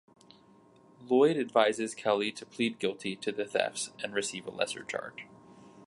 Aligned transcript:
Lloyd 1.07 1.37
advises 1.37 1.93
Kelly 1.93 2.31
to 2.31 2.43
plead 2.43 2.79
guilty 2.79 3.15
to 3.17 3.31
the 3.31 3.45
thefts 3.45 3.91
and 4.03 4.15
receive 4.15 4.47
a 4.47 4.49
lesser 4.49 4.83
charge. 4.83 5.27